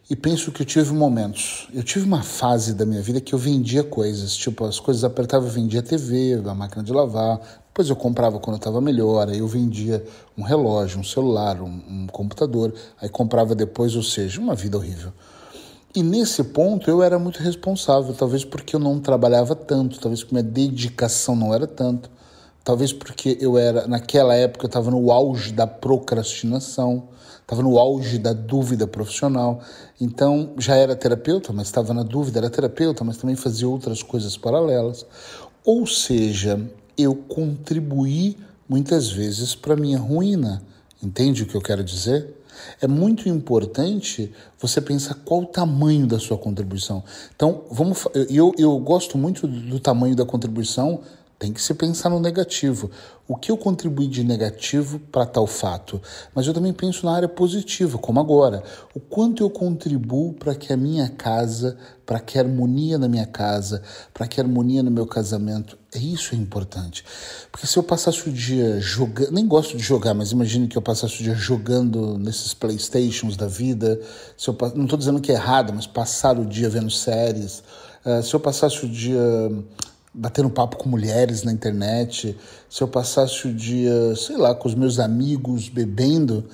e 0.07 0.15
penso 0.15 0.51
que 0.51 0.61
eu 0.61 0.65
tive 0.65 0.93
momentos. 0.93 1.67
Eu 1.73 1.83
tive 1.83 2.05
uma 2.05 2.21
fase 2.21 2.73
da 2.73 2.85
minha 2.85 3.01
vida 3.01 3.19
que 3.19 3.33
eu 3.33 3.39
vendia 3.39 3.83
coisas, 3.83 4.35
tipo, 4.35 4.63
as 4.65 4.79
coisas 4.79 5.03
apertavam, 5.03 5.47
eu 5.47 5.53
vendia 5.53 5.81
TV, 5.81 6.41
a 6.45 6.53
máquina 6.53 6.83
de 6.83 6.93
lavar, 6.93 7.39
depois 7.67 7.89
eu 7.89 7.95
comprava 7.95 8.39
quando 8.39 8.57
estava 8.57 8.79
melhor, 8.79 9.27
aí 9.27 9.39
eu 9.39 9.47
vendia 9.47 10.05
um 10.37 10.43
relógio, 10.43 10.99
um 10.99 11.03
celular, 11.03 11.59
um, 11.61 11.81
um 11.89 12.07
computador, 12.07 12.73
aí 13.01 13.09
comprava 13.09 13.55
depois, 13.55 13.95
ou 13.95 14.03
seja, 14.03 14.39
uma 14.39 14.55
vida 14.55 14.77
horrível. 14.77 15.11
E 15.95 16.03
nesse 16.03 16.43
ponto 16.43 16.89
eu 16.89 17.01
era 17.01 17.17
muito 17.17 17.39
responsável, 17.41 18.13
talvez 18.13 18.45
porque 18.45 18.75
eu 18.75 18.79
não 18.79 18.99
trabalhava 18.99 19.55
tanto, 19.55 19.99
talvez 19.99 20.21
porque 20.21 20.35
minha 20.35 20.43
dedicação 20.43 21.35
não 21.35 21.53
era 21.53 21.65
tanto, 21.65 22.11
talvez 22.63 22.93
porque 22.93 23.37
eu 23.41 23.57
era, 23.57 23.87
naquela 23.87 24.35
época 24.35 24.65
eu 24.65 24.67
estava 24.67 24.91
no 24.91 25.11
auge 25.11 25.51
da 25.51 25.65
procrastinação, 25.65 27.09
estava 27.45 27.61
no 27.61 27.77
auge 27.77 28.17
da 28.17 28.33
dúvida 28.33 28.87
profissional. 28.87 29.61
Então, 30.01 30.53
já 30.57 30.75
era 30.75 30.95
terapeuta, 30.95 31.53
mas 31.53 31.67
estava 31.67 31.93
na 31.93 32.01
dúvida, 32.01 32.39
era 32.39 32.49
terapeuta, 32.49 33.03
mas 33.03 33.17
também 33.17 33.35
fazia 33.35 33.69
outras 33.69 34.01
coisas 34.01 34.35
paralelas. 34.35 35.05
Ou 35.63 35.85
seja, 35.85 36.59
eu 36.97 37.15
contribuí 37.15 38.35
muitas 38.67 39.11
vezes 39.11 39.53
para 39.53 39.75
minha 39.75 39.99
ruína. 39.99 40.63
Entende 41.01 41.43
o 41.43 41.45
que 41.45 41.55
eu 41.55 41.61
quero 41.61 41.83
dizer? 41.83 42.35
É 42.81 42.87
muito 42.87 43.29
importante 43.29 44.31
você 44.59 44.81
pensar 44.81 45.13
qual 45.25 45.41
o 45.41 45.45
tamanho 45.45 46.07
da 46.07 46.17
sua 46.17 46.37
contribuição. 46.37 47.03
Então, 47.35 47.63
vamos, 47.69 48.07
eu, 48.29 48.53
eu 48.57 48.77
gosto 48.79 49.17
muito 49.17 49.47
do 49.47 49.79
tamanho 49.79 50.15
da 50.15 50.25
contribuição 50.25 51.01
Tem 51.37 51.51
que 51.51 51.61
se 51.61 51.73
pensar 51.73 52.09
no 52.09 52.19
negativo. 52.19 52.89
O 53.27 53.35
que 53.35 53.51
eu 53.51 53.57
contribuí 53.57 54.07
de 54.07 54.23
negativo 54.23 54.99
para 54.99 55.25
tal 55.25 55.45
fato? 55.45 56.01
Mas 56.33 56.47
eu 56.47 56.53
também 56.53 56.71
penso 56.71 57.05
na 57.05 57.13
área 57.13 57.27
positiva, 57.27 57.97
como 57.97 58.21
agora. 58.21 58.63
O 58.93 59.01
quanto 59.01 59.43
eu 59.43 59.49
contribuo 59.49 60.31
para 60.33 60.55
que 60.55 60.71
a 60.71 60.77
minha 60.77 61.09
casa, 61.09 61.75
para 62.05 62.19
que 62.19 62.37
a 62.37 62.41
harmonia 62.41 62.97
na 62.97 63.09
minha 63.09 63.25
casa, 63.25 63.81
para 64.13 64.27
que 64.27 64.39
a 64.39 64.43
harmonia 64.43 64.81
no 64.81 64.89
meu 64.89 65.05
casamento. 65.05 65.77
É 65.93 65.97
isso 65.97 66.35
é 66.35 66.37
importante. 66.37 67.03
Porque 67.51 67.67
se 67.67 67.75
eu 67.77 67.83
passasse 67.83 68.29
o 68.29 68.31
dia 68.31 68.79
jogando, 68.79 69.31
nem 69.31 69.45
gosto 69.45 69.75
de 69.75 69.83
jogar, 69.83 70.13
mas 70.13 70.31
imagine 70.31 70.67
que 70.67 70.77
eu 70.77 70.81
passasse 70.81 71.19
o 71.19 71.23
dia 71.23 71.35
jogando 71.35 72.17
nesses 72.17 72.53
Playstations 72.53 73.35
da 73.35 73.47
vida. 73.47 73.99
Se 74.37 74.47
eu, 74.47 74.57
não 74.73 74.85
estou 74.85 74.97
dizendo 74.97 75.19
que 75.19 75.31
é 75.33 75.35
errado, 75.35 75.73
mas 75.73 75.85
passar 75.85 76.39
o 76.39 76.45
dia 76.45 76.69
vendo 76.69 76.91
séries. 76.91 77.61
Uh, 78.05 78.23
se 78.23 78.33
eu 78.33 78.39
passasse 78.39 78.85
o 78.85 78.89
dia 78.89 79.19
batendo 80.15 80.49
papo 80.49 80.77
com 80.77 80.87
mulheres 80.87 81.43
na 81.43 81.51
internet, 81.51 82.37
se 82.69 82.81
eu 82.81 82.87
passasse 82.87 83.47
o 83.47 83.53
dia, 83.53 84.15
sei 84.15 84.37
lá, 84.37 84.55
com 84.55 84.67
os 84.67 84.73
meus 84.73 84.97
amigos 84.97 85.67
bebendo, 85.67 86.45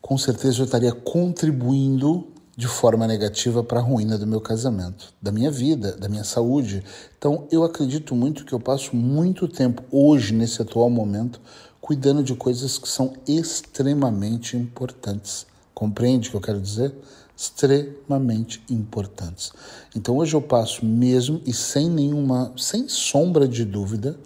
com 0.00 0.18
certeza 0.18 0.60
eu 0.60 0.64
estaria 0.64 0.92
contribuindo 0.92 2.26
de 2.56 2.66
forma 2.66 3.06
negativa 3.06 3.62
para 3.62 3.78
a 3.78 3.82
ruína 3.82 4.18
do 4.18 4.26
meu 4.26 4.40
casamento, 4.40 5.14
da 5.22 5.32
minha 5.32 5.50
vida, 5.50 5.96
da 5.96 6.08
minha 6.08 6.24
saúde. 6.24 6.84
Então, 7.16 7.46
eu 7.50 7.64
acredito 7.64 8.14
muito 8.14 8.44
que 8.44 8.52
eu 8.52 8.60
passo 8.60 8.94
muito 8.94 9.48
tempo 9.48 9.82
hoje, 9.90 10.34
nesse 10.34 10.60
atual 10.60 10.90
momento, 10.90 11.40
cuidando 11.80 12.22
de 12.22 12.34
coisas 12.34 12.78
que 12.78 12.88
são 12.88 13.14
extremamente 13.26 14.56
importantes. 14.56 15.46
Compreende 15.72 16.28
o 16.28 16.30
que 16.32 16.36
eu 16.36 16.40
quero 16.40 16.60
dizer? 16.60 16.94
Extremamente 17.42 18.62
importantes. 18.70 19.52
Então 19.96 20.16
hoje 20.16 20.34
eu 20.34 20.40
passo 20.40 20.86
mesmo 20.86 21.40
e 21.44 21.52
sem 21.52 21.90
nenhuma, 21.90 22.52
sem 22.56 22.88
sombra 22.88 23.48
de 23.48 23.64
dúvida, 23.64 24.16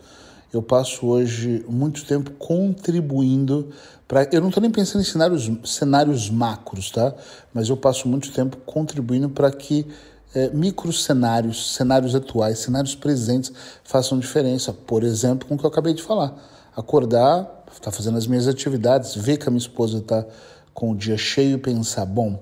eu 0.52 0.62
passo 0.62 1.06
hoje 1.06 1.64
muito 1.66 2.04
tempo 2.04 2.30
contribuindo 2.32 3.70
para. 4.06 4.28
Eu 4.30 4.40
não 4.40 4.48
estou 4.48 4.60
nem 4.60 4.70
pensando 4.70 5.00
em 5.00 5.04
cenários, 5.04 5.50
cenários 5.64 6.30
macros, 6.30 6.90
tá? 6.90 7.14
Mas 7.52 7.68
eu 7.68 7.76
passo 7.76 8.06
muito 8.06 8.30
tempo 8.32 8.58
contribuindo 8.58 9.30
para 9.30 9.50
que 9.50 9.86
é, 10.34 10.50
micro 10.50 10.92
cenários, 10.92 11.74
cenários 11.74 12.14
atuais, 12.14 12.58
cenários 12.58 12.94
presentes 12.94 13.50
façam 13.82 14.18
diferença. 14.18 14.72
Por 14.72 15.02
exemplo, 15.02 15.48
com 15.48 15.54
o 15.54 15.58
que 15.58 15.64
eu 15.64 15.70
acabei 15.70 15.94
de 15.94 16.02
falar. 16.02 16.34
Acordar, 16.76 17.64
estar 17.72 17.90
tá 17.90 17.90
fazendo 17.90 18.18
as 18.18 18.26
minhas 18.26 18.46
atividades, 18.46 19.14
ver 19.14 19.38
que 19.38 19.48
a 19.48 19.50
minha 19.50 19.58
esposa 19.58 19.98
está 19.98 20.24
com 20.74 20.92
o 20.92 20.96
dia 20.96 21.16
cheio 21.16 21.56
e 21.56 21.58
pensar, 21.58 22.04
bom, 22.04 22.38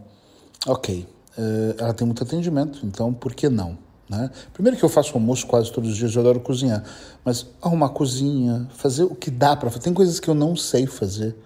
Ok, 0.67 1.07
uh, 1.37 1.75
ela 1.79 1.93
tem 1.93 2.07
muito 2.07 2.23
atendimento, 2.23 2.81
então 2.85 3.13
por 3.13 3.35
que 3.35 3.49
não? 3.49 3.77
Né? 4.09 4.31
Primeiro 4.53 4.79
que 4.79 4.85
eu 4.85 4.89
faço 4.89 5.15
almoço 5.15 5.47
quase 5.47 5.73
todos 5.73 5.91
os 5.91 5.97
dias, 5.97 6.15
eu 6.15 6.21
adoro 6.21 6.41
cozinhar, 6.41 6.83
mas 7.25 7.47
arrumar 7.61 7.91
cozinha, 7.91 8.69
fazer 8.75 9.05
o 9.05 9.15
que 9.15 9.31
dá 9.31 9.57
para 9.57 9.71
fazer. 9.71 9.85
Tem 9.85 9.95
coisas 9.95 10.21
que 10.21 10.29
eu 10.29 10.35
não 10.35 10.55
sei 10.57 10.87
fazer 10.87 11.37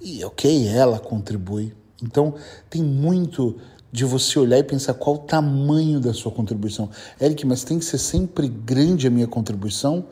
e 0.00 0.24
ok, 0.24 0.68
ela 0.68 0.98
contribui. 0.98 1.74
Então 2.02 2.34
tem 2.70 2.82
muito 2.82 3.56
de 3.90 4.04
você 4.04 4.38
olhar 4.38 4.58
e 4.58 4.62
pensar 4.62 4.94
qual 4.94 5.16
o 5.16 5.20
tamanho 5.20 5.98
da 5.98 6.12
sua 6.12 6.30
contribuição. 6.30 6.90
Eric, 7.20 7.46
mas 7.46 7.64
tem 7.64 7.78
que 7.78 7.84
ser 7.84 7.98
sempre 7.98 8.48
grande 8.48 9.06
a 9.06 9.10
minha 9.10 9.26
contribuição? 9.26 10.04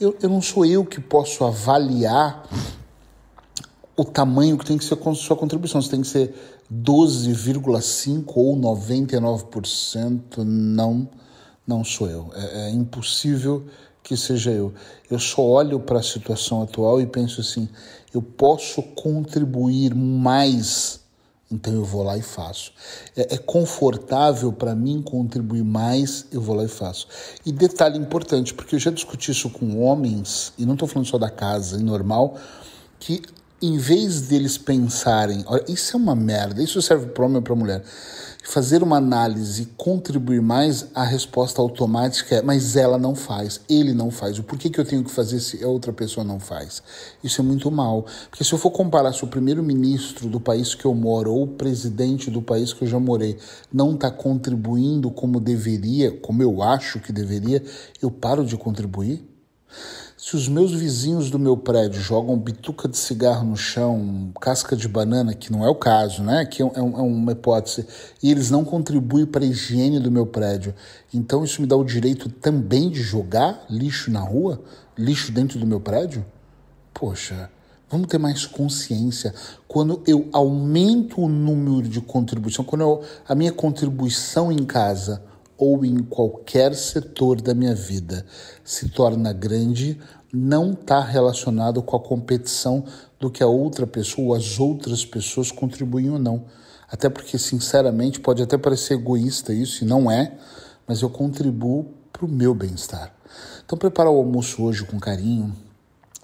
Eu, 0.00 0.16
eu 0.22 0.28
não 0.28 0.40
sou 0.40 0.64
eu 0.64 0.84
que 0.84 1.00
posso 1.00 1.44
avaliar 1.44 2.48
o 3.96 4.04
tamanho 4.04 4.56
que 4.56 4.64
tem 4.64 4.78
que 4.78 4.84
ser 4.84 4.98
a 4.98 5.14
sua 5.14 5.36
contribuição. 5.36 5.80
Você 5.80 5.90
tem 5.90 6.00
que 6.00 6.08
ser 6.08 6.34
12,5% 6.72 8.24
ou 8.34 8.56
99%. 8.56 10.38
Não, 10.38 11.08
não 11.66 11.84
sou 11.84 12.08
eu. 12.08 12.30
É, 12.34 12.68
é 12.68 12.70
impossível 12.70 13.66
que 14.02 14.16
seja 14.16 14.50
eu. 14.50 14.72
Eu 15.10 15.18
só 15.18 15.42
olho 15.42 15.80
para 15.80 16.00
a 16.00 16.02
situação 16.02 16.62
atual 16.62 17.00
e 17.00 17.06
penso 17.06 17.40
assim: 17.40 17.68
eu 18.12 18.22
posso 18.22 18.82
contribuir 18.82 19.94
mais, 19.94 21.00
então 21.50 21.72
eu 21.72 21.84
vou 21.84 22.02
lá 22.02 22.16
e 22.16 22.22
faço. 22.22 22.72
É, 23.16 23.34
é 23.34 23.38
confortável 23.38 24.52
para 24.52 24.74
mim 24.74 25.02
contribuir 25.02 25.64
mais, 25.64 26.26
eu 26.32 26.40
vou 26.40 26.56
lá 26.56 26.64
e 26.64 26.68
faço. 26.68 27.06
E 27.44 27.52
detalhe 27.52 27.98
importante, 27.98 28.54
porque 28.54 28.74
eu 28.74 28.80
já 28.80 28.90
discuti 28.90 29.30
isso 29.30 29.50
com 29.50 29.80
homens, 29.80 30.52
e 30.58 30.64
não 30.64 30.74
estou 30.74 30.88
falando 30.88 31.06
só 31.06 31.18
da 31.18 31.30
casa, 31.30 31.76
é 31.76 31.82
normal, 31.82 32.36
que 32.98 33.22
em 33.62 33.76
vez 33.76 34.22
deles 34.22 34.56
pensarem, 34.56 35.44
isso 35.68 35.96
é 35.96 36.00
uma 36.00 36.14
merda, 36.14 36.62
isso 36.62 36.80
serve 36.80 37.06
para 37.06 37.24
homem 37.24 37.36
ou 37.36 37.42
para 37.42 37.54
mulher, 37.54 37.82
fazer 38.42 38.82
uma 38.82 38.96
análise 38.96 39.62
e 39.62 39.66
contribuir 39.76 40.40
mais, 40.40 40.86
a 40.94 41.04
resposta 41.04 41.60
automática 41.60 42.36
é, 42.36 42.42
mas 42.42 42.74
ela 42.74 42.98
não 42.98 43.14
faz, 43.14 43.60
ele 43.68 43.92
não 43.92 44.10
faz. 44.10 44.38
O 44.38 44.42
porquê 44.42 44.70
que 44.70 44.80
eu 44.80 44.84
tenho 44.84 45.04
que 45.04 45.10
fazer 45.10 45.40
se 45.40 45.62
a 45.62 45.68
outra 45.68 45.92
pessoa 45.92 46.24
não 46.24 46.40
faz? 46.40 46.82
Isso 47.22 47.40
é 47.40 47.44
muito 47.44 47.70
mal. 47.70 48.06
Porque 48.30 48.42
se 48.42 48.52
eu 48.52 48.58
for 48.58 48.70
comparar 48.70 49.12
se 49.12 49.22
o 49.24 49.28
primeiro-ministro 49.28 50.28
do 50.28 50.40
país 50.40 50.74
que 50.74 50.84
eu 50.84 50.94
moro 50.94 51.32
ou 51.32 51.42
o 51.44 51.48
presidente 51.48 52.30
do 52.30 52.40
país 52.40 52.72
que 52.72 52.82
eu 52.82 52.88
já 52.88 52.98
morei 52.98 53.36
não 53.72 53.94
está 53.94 54.10
contribuindo 54.10 55.10
como 55.10 55.38
deveria, 55.38 56.10
como 56.10 56.42
eu 56.42 56.62
acho 56.62 56.98
que 56.98 57.12
deveria, 57.12 57.62
eu 58.00 58.10
paro 58.10 58.44
de 58.44 58.56
contribuir? 58.56 59.24
Se 60.30 60.36
os 60.36 60.46
meus 60.46 60.70
vizinhos 60.70 61.28
do 61.28 61.40
meu 61.40 61.56
prédio 61.56 62.00
jogam 62.00 62.38
bituca 62.38 62.86
de 62.86 62.96
cigarro 62.96 63.44
no 63.44 63.56
chão, 63.56 64.30
casca 64.40 64.76
de 64.76 64.86
banana, 64.86 65.34
que 65.34 65.50
não 65.50 65.64
é 65.64 65.68
o 65.68 65.74
caso, 65.74 66.22
né? 66.22 66.46
Que 66.46 66.62
é, 66.62 66.66
é, 66.66 66.80
um, 66.80 66.96
é 66.96 67.02
uma 67.02 67.32
hipótese, 67.32 67.84
e 68.22 68.30
eles 68.30 68.48
não 68.48 68.64
contribuem 68.64 69.26
para 69.26 69.42
a 69.42 69.48
higiene 69.48 69.98
do 69.98 70.08
meu 70.08 70.24
prédio, 70.24 70.72
então 71.12 71.42
isso 71.42 71.60
me 71.60 71.66
dá 71.66 71.74
o 71.74 71.82
direito 71.82 72.28
também 72.28 72.90
de 72.90 73.02
jogar 73.02 73.64
lixo 73.68 74.08
na 74.08 74.20
rua, 74.20 74.62
lixo 74.96 75.32
dentro 75.32 75.58
do 75.58 75.66
meu 75.66 75.80
prédio? 75.80 76.24
Poxa, 76.94 77.50
vamos 77.90 78.06
ter 78.06 78.18
mais 78.18 78.46
consciência. 78.46 79.34
Quando 79.66 80.00
eu 80.06 80.28
aumento 80.32 81.22
o 81.22 81.28
número 81.28 81.88
de 81.88 82.00
contribuição, 82.00 82.64
quando 82.64 82.82
eu, 82.82 83.02
a 83.26 83.34
minha 83.34 83.50
contribuição 83.50 84.52
em 84.52 84.64
casa 84.64 85.24
ou 85.58 85.84
em 85.84 85.98
qualquer 85.98 86.74
setor 86.74 87.40
da 87.40 87.52
minha 87.52 87.74
vida 87.74 88.24
se 88.64 88.88
torna 88.88 89.30
grande, 89.30 89.98
não 90.32 90.72
está 90.72 91.00
relacionado 91.00 91.82
com 91.82 91.96
a 91.96 92.00
competição 92.00 92.84
do 93.18 93.30
que 93.30 93.42
a 93.42 93.46
outra 93.46 93.86
pessoa 93.86 94.28
ou 94.28 94.34
as 94.34 94.58
outras 94.58 95.04
pessoas 95.04 95.50
contribuem 95.50 96.10
ou 96.10 96.18
não. 96.18 96.44
Até 96.88 97.08
porque, 97.08 97.38
sinceramente, 97.38 98.20
pode 98.20 98.42
até 98.42 98.58
parecer 98.58 98.94
egoísta 98.94 99.52
isso, 99.52 99.84
e 99.84 99.86
não 99.86 100.10
é, 100.10 100.36
mas 100.86 101.02
eu 101.02 101.10
contribuo 101.10 101.86
para 102.12 102.24
o 102.24 102.28
meu 102.28 102.54
bem-estar. 102.54 103.14
Então, 103.64 103.78
preparar 103.78 104.12
o 104.12 104.16
almoço 104.16 104.62
hoje 104.62 104.84
com 104.84 104.98
carinho, 104.98 105.54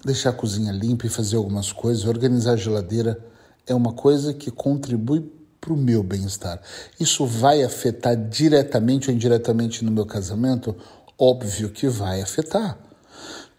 deixar 0.03 0.31
a 0.31 0.33
cozinha 0.33 0.71
limpa 0.71 1.05
e 1.05 1.09
fazer 1.09 1.37
algumas 1.37 1.71
coisas, 1.71 2.05
organizar 2.05 2.53
a 2.53 2.57
geladeira, 2.57 3.17
é 3.65 3.73
uma 3.73 3.93
coisa 3.93 4.33
que 4.33 4.51
contribui 4.51 5.31
para 5.59 5.73
o 5.73 5.77
meu 5.77 6.03
bem-estar. 6.03 6.61
Isso 6.99 7.25
vai 7.25 7.63
afetar 7.63 8.15
diretamente 8.15 9.09
ou 9.09 9.15
indiretamente 9.15 9.83
no 9.83 9.91
meu 9.91 10.05
casamento? 10.05 10.75
Óbvio 11.17 11.69
que 11.69 11.87
vai 11.87 12.21
afetar. 12.21 12.77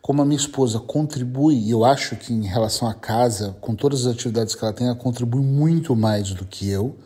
Como 0.09 0.23
a 0.23 0.25
minha 0.25 0.41
esposa 0.41 0.81
contribui, 0.81 1.55
e 1.57 1.71
eu 1.71 1.85
acho 1.85 2.17
que 2.17 2.33
em 2.33 2.47
relação 2.47 2.89
à 2.89 2.95
casa, 2.95 3.55
com 3.61 3.75
todas 3.75 4.07
as 4.07 4.15
atividades 4.15 4.55
que 4.55 4.65
ela 4.65 4.73
tem, 4.73 4.87
ela 4.87 4.97
contribui 4.97 5.43
muito 5.43 5.95
mais 5.95 6.33
do 6.33 6.47
que 6.47 6.67
eu, 6.67 6.97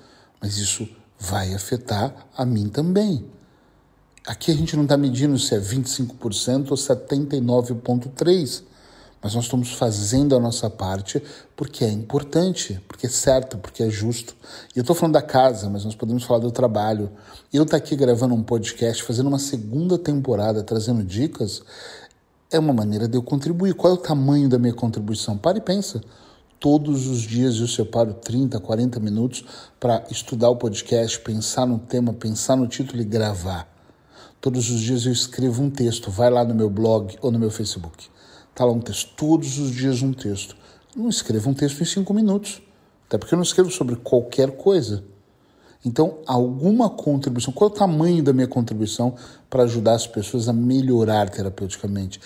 mas 0.41 0.57
isso 0.57 0.89
vai 1.19 1.53
afetar 1.53 2.15
a 2.37 2.47
mim 2.47 2.69
também. 2.69 3.27
Aqui 4.25 4.53
a 4.53 4.55
gente 4.55 4.77
não 4.77 4.85
está 4.85 4.97
medindo 4.97 5.37
se 5.37 5.53
é 5.53 5.59
25% 5.59 6.71
ou 6.71 6.77
79,3% 6.77 8.63
mas 9.23 9.37
nós 9.37 9.45
estamos 9.45 9.73
fazendo 9.73 10.35
a 10.35 10.41
nossa 10.41 10.69
parte 10.69 11.23
porque 11.55 11.85
é 11.85 11.89
importante, 11.89 12.81
porque 12.89 13.07
é 13.07 13.09
certo, 13.09 13.57
porque 13.57 13.85
é 13.85 13.89
justo. 13.89 14.35
E 14.75 14.79
eu 14.79 14.81
estou 14.81 14.97
falando 14.97 15.15
da 15.15 15.23
casa, 15.23 15.71
mas 15.71 15.85
nós 15.85 15.95
podemos 15.95 16.25
falar 16.25 16.41
do 16.41 16.51
trabalho. 16.51 17.09
Eu 17.53 17.65
tá 17.65 17.77
aqui 17.77 17.95
gravando 17.95 18.35
um 18.35 18.43
podcast, 18.43 19.01
fazendo 19.05 19.29
uma 19.29 19.39
segunda 19.39 19.97
temporada, 19.97 20.65
trazendo 20.65 21.05
dicas, 21.05 21.63
é 22.53 22.59
uma 22.59 22.73
maneira 22.73 23.09
de 23.09 23.17
eu 23.17 23.23
contribuir. 23.23 23.75
Qual 23.75 23.93
é 23.93 23.97
o 23.97 23.99
tamanho 23.99 24.49
da 24.49 24.59
minha 24.59 24.75
contribuição? 24.75 25.37
Para 25.37 25.59
e 25.59 25.61
pensa. 25.61 26.03
Todos 26.61 27.09
os 27.09 27.23
dias 27.23 27.57
eu 27.57 27.67
separo 27.67 28.15
30, 28.15 28.61
40 28.61 29.01
minutos 29.01 29.45
para 29.81 30.05
estudar 30.11 30.49
o 30.51 30.57
podcast, 30.57 31.19
pensar 31.21 31.67
no 31.67 31.79
tema, 31.79 32.13
pensar 32.13 32.55
no 32.55 32.69
título 32.69 33.01
e 33.01 33.05
gravar. 33.05 33.67
Todos 34.41 34.71
os 34.71 34.81
dias 34.81 35.07
eu 35.07 35.13
escrevo 35.13 35.63
um 35.63 35.71
texto, 35.71 36.11
vai 36.11 36.31
lá 36.31 36.45
no 36.45 36.55
meu 36.55 36.71
blog 36.71 37.17
ou 37.21 37.33
no 37.33 37.39
meu 37.39 37.51
Facebook. 37.51 38.09
Está 38.51 38.65
lá 38.65 38.73
um 38.73 38.81
texto, 38.81 39.13
todos 39.17 39.59
os 39.59 39.73
dias 39.73 40.03
um 40.03 40.13
texto. 40.13 40.55
Não 40.95 41.09
escreva 41.09 41.49
um 41.49 41.55
texto 41.55 41.81
em 41.81 41.85
cinco 41.87 42.13
minutos, 42.13 42.63
até 43.07 43.19
porque 43.19 43.35
eu 43.35 43.39
não 43.39 43.43
escrevo 43.43 43.71
sobre 43.71 43.97
qualquer 43.97 44.53
coisa. 44.53 45.03
Então, 45.85 46.19
alguma 46.27 46.89
contribuição, 46.89 47.53
qual 47.53 47.69
é 47.69 47.73
o 47.73 47.77
tamanho 47.77 48.23
da 48.23 48.33
minha 48.33 48.47
contribuição 48.47 49.15
para 49.51 49.65
ajudar 49.65 49.95
as 49.95 50.07
pessoas 50.07 50.49
a 50.49 50.53
melhorar 50.53 51.29
terapeuticamente? 51.29 52.21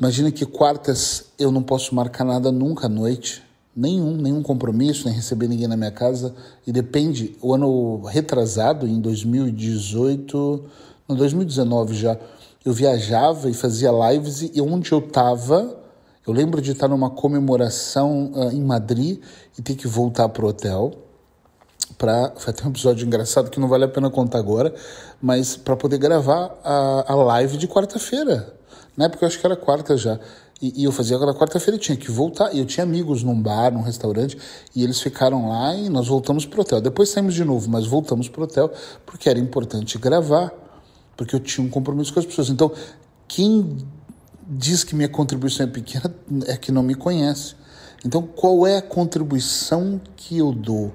Imagina 0.00 0.30
que 0.30 0.46
quartas 0.46 1.26
eu 1.38 1.52
não 1.52 1.62
posso 1.62 1.94
marcar 1.94 2.24
nada 2.24 2.50
nunca 2.50 2.86
à 2.86 2.88
noite, 2.88 3.42
nenhum, 3.76 4.16
nenhum 4.16 4.42
compromisso, 4.42 5.06
nem 5.06 5.14
receber 5.14 5.48
ninguém 5.48 5.68
na 5.68 5.76
minha 5.76 5.90
casa, 5.90 6.34
e 6.66 6.72
depende, 6.72 7.36
o 7.42 7.52
ano 7.52 8.02
retrasado, 8.04 8.86
em 8.86 9.00
2018, 9.00 10.64
no 11.08 11.14
2019 11.14 11.94
já, 11.94 12.18
eu 12.64 12.72
viajava 12.72 13.50
e 13.50 13.54
fazia 13.54 13.90
lives 13.90 14.42
e 14.54 14.60
onde 14.60 14.92
eu 14.92 14.98
estava, 14.98 15.78
eu 16.26 16.32
lembro 16.32 16.62
de 16.62 16.72
estar 16.72 16.88
numa 16.88 17.10
comemoração 17.10 18.32
uh, 18.34 18.50
em 18.50 18.62
Madrid 18.62 19.20
e 19.58 19.62
ter 19.62 19.74
que 19.74 19.86
voltar 19.86 20.28
pro 20.28 20.48
hotel 20.48 21.07
para 21.96 22.32
foi 22.36 22.52
até 22.52 22.64
um 22.64 22.70
episódio 22.70 23.06
engraçado 23.06 23.50
que 23.50 23.58
não 23.58 23.68
vale 23.68 23.84
a 23.84 23.88
pena 23.88 24.10
contar 24.10 24.38
agora, 24.38 24.74
mas 25.20 25.56
para 25.56 25.76
poder 25.76 25.98
gravar 25.98 26.58
a, 26.62 27.12
a 27.12 27.14
live 27.14 27.56
de 27.56 27.66
quarta-feira. 27.66 28.54
Na 28.96 29.06
época 29.06 29.24
eu 29.24 29.28
acho 29.28 29.38
que 29.38 29.46
era 29.46 29.56
quarta 29.56 29.96
já. 29.96 30.18
E, 30.60 30.82
e 30.82 30.84
eu 30.84 30.92
fazia 30.92 31.16
aquela 31.16 31.34
quarta-feira, 31.34 31.78
tinha 31.78 31.96
que 31.96 32.10
voltar. 32.10 32.52
E 32.52 32.58
eu 32.58 32.66
tinha 32.66 32.82
amigos 32.84 33.22
num 33.22 33.40
bar, 33.40 33.72
num 33.72 33.80
restaurante, 33.80 34.36
e 34.74 34.82
eles 34.82 35.00
ficaram 35.00 35.48
lá 35.48 35.74
e 35.74 35.88
nós 35.88 36.08
voltamos 36.08 36.44
pro 36.44 36.62
hotel. 36.62 36.80
Depois 36.80 37.08
saímos 37.10 37.34
de 37.34 37.44
novo, 37.44 37.70
mas 37.70 37.86
voltamos 37.86 38.28
pro 38.28 38.42
hotel 38.42 38.70
porque 39.06 39.28
era 39.28 39.38
importante 39.38 39.98
gravar, 39.98 40.52
porque 41.16 41.34
eu 41.34 41.40
tinha 41.40 41.64
um 41.64 41.70
compromisso 41.70 42.12
com 42.12 42.20
as 42.20 42.26
pessoas. 42.26 42.50
Então, 42.50 42.72
quem 43.28 43.76
diz 44.48 44.82
que 44.82 44.94
minha 44.94 45.08
contribuição 45.08 45.64
é 45.66 45.68
pequena 45.68 46.12
é 46.46 46.56
que 46.56 46.72
não 46.72 46.82
me 46.82 46.94
conhece. 46.94 47.54
Então, 48.04 48.22
qual 48.22 48.66
é 48.66 48.78
a 48.78 48.82
contribuição 48.82 50.00
que 50.16 50.38
eu 50.38 50.52
dou? 50.52 50.92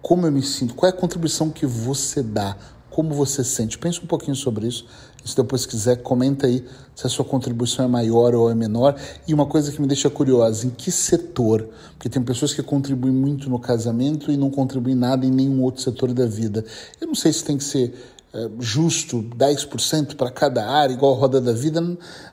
Como 0.00 0.26
eu 0.26 0.32
me 0.32 0.42
sinto? 0.42 0.74
Qual 0.74 0.90
é 0.90 0.94
a 0.94 0.96
contribuição 0.96 1.50
que 1.50 1.66
você 1.66 2.22
dá? 2.22 2.56
Como 2.90 3.14
você 3.14 3.44
sente? 3.44 3.78
Pensa 3.78 4.00
um 4.02 4.06
pouquinho 4.06 4.34
sobre 4.34 4.66
isso. 4.66 4.86
Se 5.24 5.36
depois 5.36 5.66
quiser, 5.66 6.02
comenta 6.02 6.46
aí 6.46 6.64
se 6.94 7.06
a 7.06 7.10
sua 7.10 7.24
contribuição 7.24 7.84
é 7.84 7.88
maior 7.88 8.34
ou 8.34 8.50
é 8.50 8.54
menor. 8.54 8.98
E 9.26 9.34
uma 9.34 9.46
coisa 9.46 9.70
que 9.70 9.80
me 9.80 9.86
deixa 9.86 10.08
curiosa, 10.08 10.66
em 10.66 10.70
que 10.70 10.90
setor? 10.90 11.68
Porque 11.92 12.08
tem 12.08 12.22
pessoas 12.22 12.54
que 12.54 12.62
contribuem 12.62 13.12
muito 13.12 13.50
no 13.50 13.58
casamento 13.58 14.32
e 14.32 14.36
não 14.36 14.50
contribuem 14.50 14.94
nada 14.94 15.26
em 15.26 15.30
nenhum 15.30 15.62
outro 15.62 15.82
setor 15.82 16.12
da 16.14 16.26
vida. 16.26 16.64
Eu 17.00 17.08
não 17.08 17.14
sei 17.14 17.32
se 17.32 17.44
tem 17.44 17.58
que 17.58 17.64
ser 17.64 17.94
é, 18.32 18.48
justo 18.58 19.22
10% 19.22 20.16
para 20.16 20.30
cada 20.30 20.66
área, 20.66 20.92
igual 20.92 21.14
a 21.14 21.18
roda 21.18 21.40
da 21.40 21.52
vida, 21.52 21.80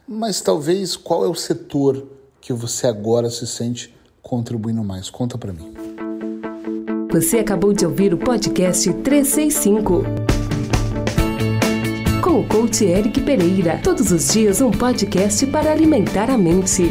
mas 0.07 0.41
talvez 0.41 0.95
qual 0.95 1.25
é 1.25 1.27
o 1.27 1.35
setor 1.35 2.07
que 2.39 2.53
você 2.53 2.87
agora 2.87 3.29
se 3.29 3.45
sente 3.45 3.93
contribuindo 4.21 4.83
mais? 4.83 5.09
Conta 5.09 5.37
para 5.37 5.51
mim. 5.51 5.84
Você 7.15 7.37
acabou 7.37 7.71
de 7.71 7.85
ouvir 7.85 8.13
o 8.13 8.17
podcast 8.17 8.91
365 8.91 10.03
com 12.21 12.41
o 12.41 12.43
coach 12.45 12.83
Eric 12.83 13.21
Pereira. 13.21 13.79
Todos 13.81 14.11
os 14.11 14.33
dias 14.33 14.59
um 14.59 14.69
podcast 14.69 15.45
para 15.47 15.71
alimentar 15.71 16.29
a 16.29 16.37
mente. 16.37 16.83